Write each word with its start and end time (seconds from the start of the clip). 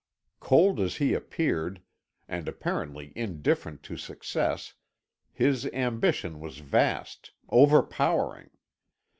Cold 0.39 0.79
as 0.79 0.95
he 0.95 1.13
appeared, 1.13 1.79
and 2.27 2.47
apparently 2.47 3.13
indifferent 3.15 3.83
to 3.83 3.97
success, 3.97 4.73
his 5.31 5.67
ambition 5.67 6.39
was 6.39 6.57
vast, 6.57 7.33
overpowering. 7.51 8.49